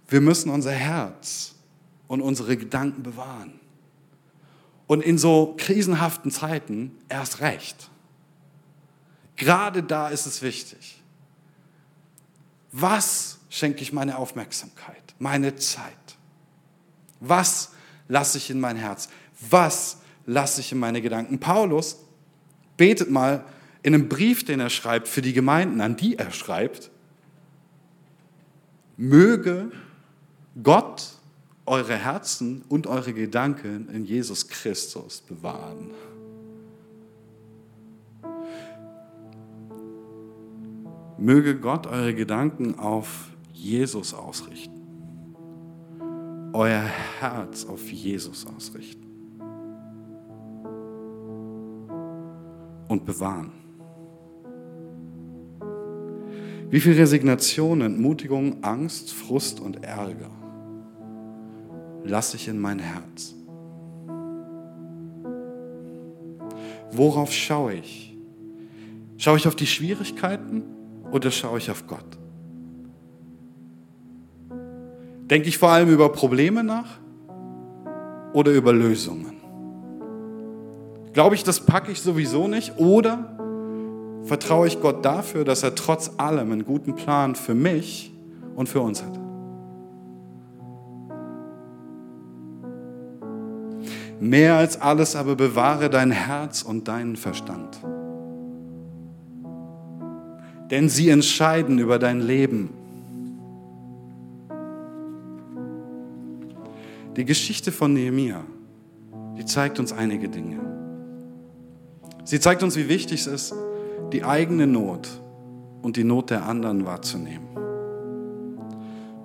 [0.07, 1.55] Wir müssen unser Herz
[2.07, 3.59] und unsere Gedanken bewahren.
[4.87, 7.89] Und in so krisenhaften Zeiten erst recht.
[9.37, 11.01] Gerade da ist es wichtig
[12.71, 15.93] was schenke ich meine Aufmerksamkeit, meine Zeit?
[17.19, 17.71] Was
[18.07, 19.09] lasse ich in mein Herz?
[19.49, 21.39] Was lasse ich in meine Gedanken?
[21.39, 21.97] Paulus
[22.77, 23.43] betet mal
[23.83, 26.91] in einem Brief, den er schreibt für die Gemeinden, an die er schreibt,
[28.97, 29.71] möge
[30.61, 31.13] Gott
[31.65, 35.91] eure Herzen und eure Gedanken in Jesus Christus bewahren.
[41.17, 44.81] Möge Gott eure Gedanken auf Jesus ausrichten.
[46.53, 46.81] Euer
[47.19, 49.10] Herz auf Jesus ausrichten.
[52.91, 53.53] Und bewahren.
[56.69, 60.29] Wie viel Resignation, Entmutigung, Angst, Frust und Ärger
[62.03, 63.33] lasse ich in mein Herz?
[66.91, 68.13] Worauf schaue ich?
[69.15, 70.63] Schaue ich auf die Schwierigkeiten
[71.13, 72.17] oder schaue ich auf Gott?
[75.29, 76.99] Denke ich vor allem über Probleme nach
[78.33, 79.40] oder über Lösungen?
[81.13, 83.37] Glaube ich, das packe ich sowieso nicht oder
[84.23, 88.13] vertraue ich Gott dafür, dass er trotz allem einen guten Plan für mich
[88.55, 89.19] und für uns hat?
[94.19, 97.79] Mehr als alles aber bewahre dein Herz und deinen Verstand
[100.71, 102.69] denn sie entscheiden über dein Leben.
[107.17, 108.41] Die Geschichte von Nehemia,
[109.37, 110.70] die zeigt uns einige Dinge.
[112.23, 113.53] Sie zeigt uns, wie wichtig es ist,
[114.11, 115.09] die eigene Not
[115.81, 117.47] und die Not der anderen wahrzunehmen.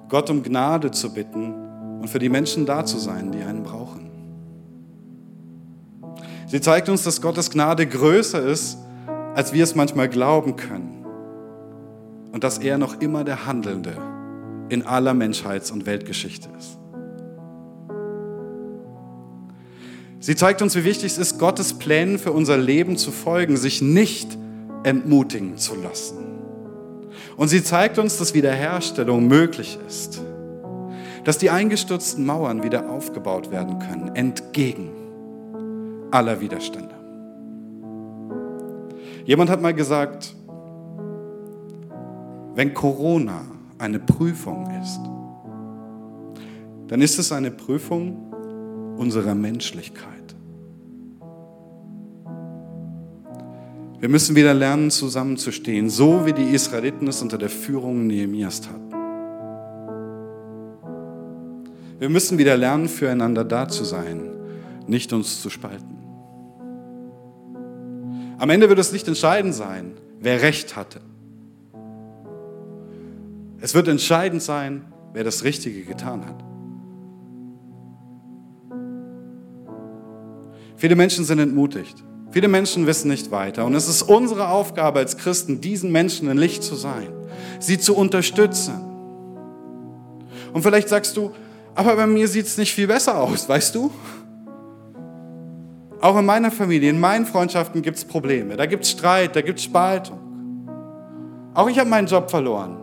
[0.08, 1.52] Gott um Gnade zu bitten
[2.00, 4.10] und für die Menschen da zu sein, die einen brauchen.
[6.46, 8.78] Sie zeigt uns, dass Gottes Gnade größer ist,
[9.34, 11.04] als wir es manchmal glauben können
[12.32, 13.96] und dass er noch immer der Handelnde
[14.68, 16.78] in aller Menschheits- und Weltgeschichte ist.
[20.26, 23.80] Sie zeigt uns, wie wichtig es ist, Gottes Plänen für unser Leben zu folgen, sich
[23.80, 24.36] nicht
[24.82, 26.16] entmutigen zu lassen.
[27.36, 30.20] Und sie zeigt uns, dass Wiederherstellung möglich ist,
[31.22, 34.90] dass die eingestürzten Mauern wieder aufgebaut werden können, entgegen
[36.10, 36.96] aller Widerstände.
[39.26, 40.34] Jemand hat mal gesagt,
[42.56, 43.42] wenn Corona
[43.78, 44.98] eine Prüfung ist,
[46.88, 48.32] dann ist es eine Prüfung
[48.96, 50.15] unserer Menschlichkeit.
[53.98, 58.90] Wir müssen wieder lernen, zusammenzustehen, so wie die Israeliten es unter der Führung Nehemias taten.
[61.98, 64.30] Wir müssen wieder lernen, füreinander da zu sein,
[64.86, 65.96] nicht uns zu spalten.
[68.38, 71.00] Am Ende wird es nicht entscheidend sein, wer Recht hatte.
[73.62, 74.84] Es wird entscheidend sein,
[75.14, 76.44] wer das Richtige getan hat.
[80.76, 82.04] Viele Menschen sind entmutigt.
[82.36, 83.64] Viele Menschen wissen nicht weiter.
[83.64, 87.08] Und es ist unsere Aufgabe als Christen, diesen Menschen ein Licht zu sein,
[87.60, 88.74] sie zu unterstützen.
[90.52, 91.30] Und vielleicht sagst du,
[91.74, 93.90] aber bei mir sieht es nicht viel besser aus, weißt du?
[96.02, 98.54] Auch in meiner Familie, in meinen Freundschaften gibt es Probleme.
[98.58, 100.18] Da gibt es Streit, da gibt es Spaltung.
[101.54, 102.76] Auch ich habe meinen Job verloren.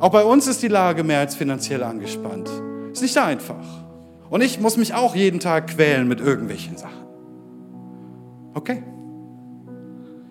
[0.00, 2.50] Auch bei uns ist die Lage mehr als finanziell angespannt.
[2.90, 3.84] Ist nicht einfach.
[4.30, 7.06] Und ich muss mich auch jeden Tag quälen mit irgendwelchen Sachen.
[8.52, 8.82] Okay.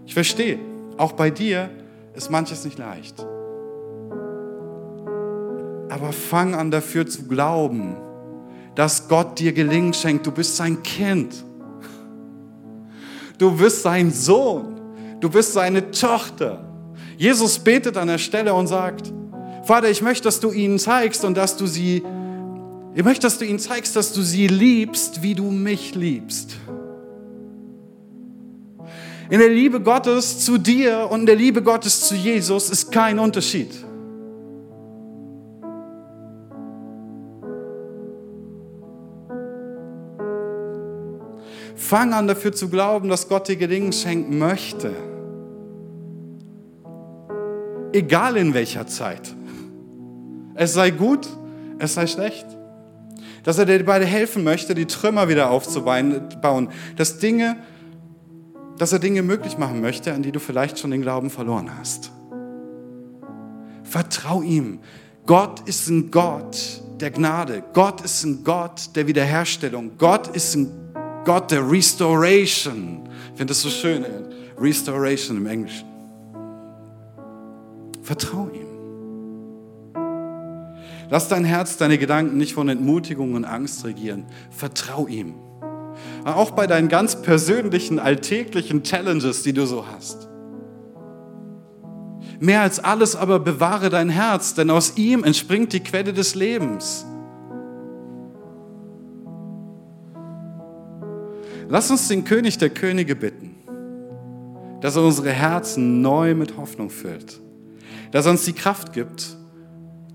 [0.06, 0.60] Ich verstehe.
[0.98, 1.70] Auch bei dir
[2.14, 3.26] ist manches nicht leicht.
[5.90, 7.96] Aber fang an dafür zu glauben,
[8.76, 10.28] dass Gott dir Gelingen schenkt.
[10.28, 11.44] Du bist sein Kind.
[13.38, 14.80] Du bist sein Sohn.
[15.20, 16.64] Du bist seine Tochter.
[17.18, 19.12] Jesus betet an der Stelle und sagt,
[19.64, 22.04] Vater, ich möchte, dass du ihnen zeigst und dass du sie,
[22.94, 26.58] ich möchte, dass du ihnen zeigst, dass du sie liebst, wie du mich liebst.
[29.30, 33.18] In der Liebe Gottes zu dir und in der Liebe Gottes zu Jesus ist kein
[33.18, 33.72] Unterschied.
[41.76, 44.92] Fang an dafür zu glauben, dass Gott dir Gelingen schenken möchte.
[47.92, 49.36] Egal in welcher Zeit.
[50.56, 51.28] Es sei gut,
[51.80, 52.46] es sei schlecht.
[53.44, 56.70] Dass er dir beide helfen möchte, die Trümmer wieder aufzubauen.
[56.96, 57.58] Dass Dinge,
[58.78, 62.12] dass er Dinge möglich machen möchte, an die du vielleicht schon den Glauben verloren hast.
[63.84, 64.80] Vertrau ihm.
[65.26, 67.64] Gott ist ein Gott der Gnade.
[67.74, 69.92] Gott ist ein Gott der Wiederherstellung.
[69.98, 70.70] Gott ist ein
[71.24, 73.08] Gott der Restoration.
[73.32, 74.06] Ich finde das so schön,
[74.58, 75.88] Restoration im Englischen.
[78.02, 78.66] Vertrau ihm.
[81.10, 84.26] Lass dein Herz, deine Gedanken nicht von Entmutigung und Angst regieren.
[84.52, 85.36] Vertrau ihm.
[86.24, 90.28] Auch bei deinen ganz persönlichen, alltäglichen Challenges, die du so hast.
[92.40, 97.06] Mehr als alles aber bewahre dein Herz, denn aus ihm entspringt die Quelle des Lebens.
[101.70, 103.56] Lass uns den König der Könige bitten,
[104.82, 107.40] dass er unsere Herzen neu mit Hoffnung füllt,
[108.12, 109.36] dass er uns die Kraft gibt,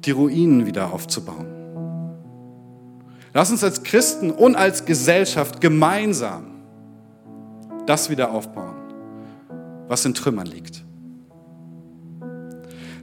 [0.04, 1.59] die Ruinen wieder aufzubauen.
[3.32, 6.46] Lass uns als Christen und als Gesellschaft gemeinsam
[7.86, 8.76] das wieder aufbauen,
[9.88, 10.82] was in Trümmern liegt.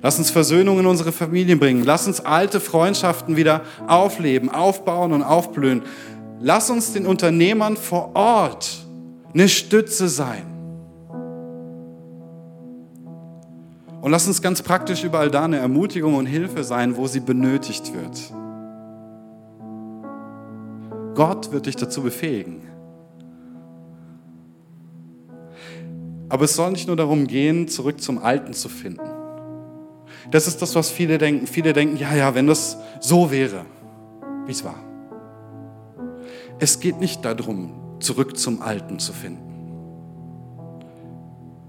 [0.01, 1.83] Lass uns Versöhnung in unsere Familien bringen.
[1.83, 5.81] Lass uns alte Freundschaften wieder aufleben, aufbauen und aufblühen.
[6.39, 8.85] Lass uns den Unternehmern vor Ort
[9.33, 10.43] eine Stütze sein.
[14.01, 17.93] Und lass uns ganz praktisch überall da eine Ermutigung und Hilfe sein, wo sie benötigt
[17.93, 18.31] wird.
[21.17, 22.61] Gott wird dich dazu befähigen.
[26.29, 29.01] Aber es soll nicht nur darum gehen, zurück zum Alten zu finden.
[30.29, 31.47] Das ist das, was viele denken.
[31.47, 33.65] Viele denken, ja, ja, wenn das so wäre,
[34.45, 34.75] wie es war.
[36.59, 39.41] Es geht nicht darum, zurück zum Alten zu finden.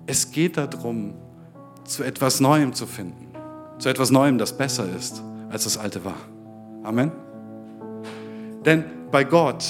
[0.04, 1.14] Es geht darum,
[1.84, 3.28] zu etwas Neuem zu finden.
[3.78, 6.18] Zu etwas Neuem, das besser ist, als das Alte war.
[6.82, 7.27] Amen.
[8.68, 9.64] Denn bei Gott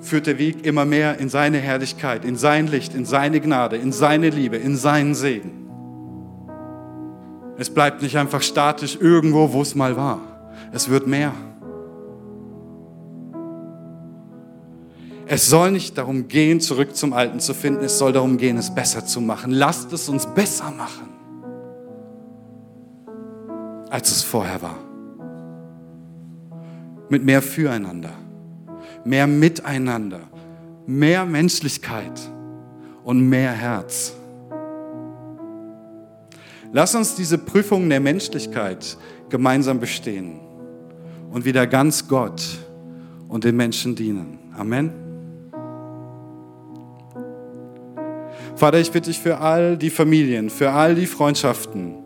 [0.00, 3.92] führt der Weg immer mehr in seine Herrlichkeit, in sein Licht, in seine Gnade, in
[3.92, 5.68] seine Liebe, in seinen Segen.
[7.56, 10.18] Es bleibt nicht einfach statisch irgendwo, wo es mal war.
[10.72, 11.32] Es wird mehr.
[15.28, 18.74] Es soll nicht darum gehen, zurück zum Alten zu finden, es soll darum gehen, es
[18.74, 19.52] besser zu machen.
[19.52, 21.10] Lasst es uns besser machen,
[23.88, 24.83] als es vorher war.
[27.08, 28.12] Mit mehr Füreinander,
[29.04, 30.20] mehr Miteinander,
[30.86, 32.20] mehr Menschlichkeit
[33.04, 34.14] und mehr Herz.
[36.72, 38.96] Lass uns diese Prüfung der Menschlichkeit
[39.28, 40.40] gemeinsam bestehen
[41.30, 42.42] und wieder ganz Gott
[43.28, 44.38] und den Menschen dienen.
[44.56, 44.90] Amen.
[48.56, 52.03] Vater, ich bitte dich für all die Familien, für all die Freundschaften,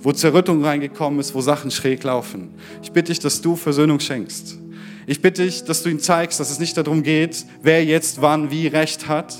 [0.00, 2.54] wo Zerrüttung reingekommen ist, wo Sachen schräg laufen.
[2.82, 4.58] Ich bitte dich, dass du Versöhnung schenkst.
[5.06, 8.50] Ich bitte dich, dass du ihnen zeigst, dass es nicht darum geht, wer jetzt wann
[8.50, 9.36] wie Recht hat,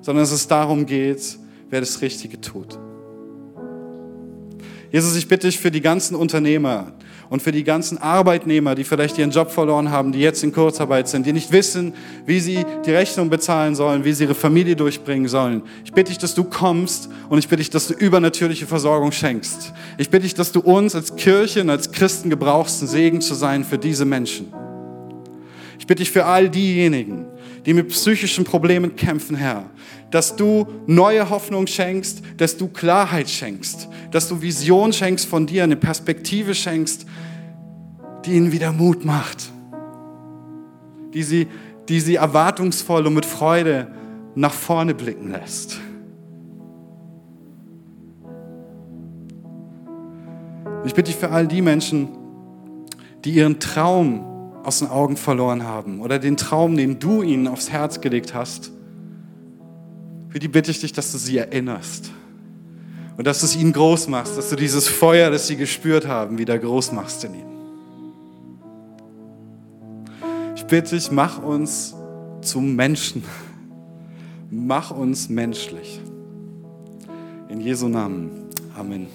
[0.00, 1.38] sondern dass es darum geht,
[1.70, 2.78] wer das Richtige tut.
[4.90, 6.92] Jesus, ich bitte dich für die ganzen Unternehmer
[7.32, 11.08] und für die ganzen Arbeitnehmer, die vielleicht ihren Job verloren haben, die jetzt in Kurzarbeit
[11.08, 11.94] sind, die nicht wissen,
[12.26, 15.62] wie sie die Rechnung bezahlen sollen, wie sie ihre Familie durchbringen sollen.
[15.82, 19.72] Ich bitte dich, dass du kommst und ich bitte dich, dass du übernatürliche Versorgung schenkst.
[19.96, 23.32] Ich bitte dich, dass du uns als Kirche und als Christen gebrauchst, ein Segen zu
[23.32, 24.52] sein für diese Menschen.
[25.78, 27.24] Ich bitte dich für all diejenigen,
[27.64, 29.70] die mit psychischen Problemen kämpfen, Herr,
[30.10, 35.64] dass du neue Hoffnung schenkst, dass du Klarheit schenkst, dass du Vision schenkst von dir,
[35.64, 37.06] eine Perspektive schenkst,
[38.24, 39.50] die ihnen wieder Mut macht,
[41.14, 41.48] die sie,
[41.88, 43.88] die sie erwartungsvoll und mit Freude
[44.34, 45.80] nach vorne blicken lässt.
[50.84, 52.08] Ich bitte dich für all die Menschen,
[53.24, 54.24] die ihren Traum
[54.64, 58.72] aus den Augen verloren haben oder den Traum, den du ihnen aufs Herz gelegt hast,
[60.28, 62.10] für die bitte ich dich, dass du sie erinnerst
[63.16, 66.38] und dass du es ihnen groß machst, dass du dieses Feuer, das sie gespürt haben,
[66.38, 67.51] wieder groß machst in ihnen.
[70.62, 71.92] Ich bitte dich, mach uns
[72.40, 73.24] zum Menschen.
[74.48, 76.00] Mach uns menschlich.
[77.48, 78.30] In Jesu Namen.
[78.78, 79.08] Amen.